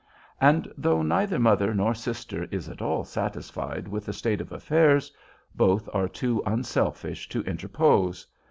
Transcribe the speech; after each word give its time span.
And 0.41 0.67
though 0.79 1.03
neither 1.03 1.37
mother 1.37 1.75
nor 1.75 1.93
sister 1.93 2.45
is 2.49 2.67
at 2.67 2.81
all 2.81 3.03
satisfied 3.03 3.87
with 3.87 4.05
the 4.07 4.13
state 4.13 4.41
of 4.41 4.51
affairs, 4.51 5.11
both 5.53 5.87
are 5.93 6.07
too 6.07 6.41
unselfish 6.43 7.29
to 7.29 7.41
interpose. 7.41 8.25